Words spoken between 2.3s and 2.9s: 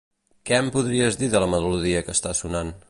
sonant?